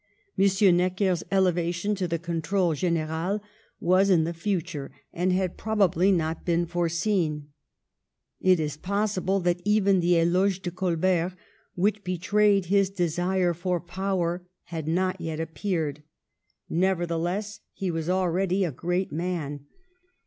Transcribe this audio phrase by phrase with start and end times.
[0.35, 0.77] M.
[0.77, 3.39] Neck er's elevation to the Contrdle G6n£ral
[3.79, 7.49] was in the future and had probably not been foreseen;
[8.39, 11.35] it is possible that even the Eloge de Colbert,
[11.75, 16.01] which be trayed his desire for power, had not yet appeared;
[16.67, 19.67] nevertheless, he was already a great man.